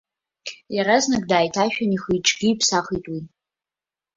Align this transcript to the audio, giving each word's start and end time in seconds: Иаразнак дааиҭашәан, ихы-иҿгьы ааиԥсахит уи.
Иаразнак 0.75 1.23
дааиҭашәан, 1.29 1.91
ихы-иҿгьы 1.95 2.45
ааиԥсахит 2.47 3.05
уи. 3.11 3.21